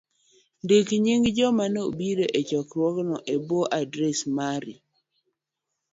[0.63, 4.73] ndik nying joma nobiro e chokruogno e bwo adres mari.